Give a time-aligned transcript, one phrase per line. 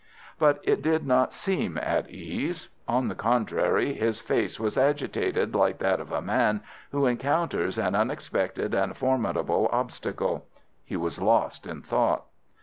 [0.39, 2.69] But it did not seem at ease.
[2.87, 7.93] On the contrary, his face was agitated like that of a man who encounters an
[7.93, 10.47] unexpected and formidable obstacle.
[10.83, 12.23] He was lost in thought.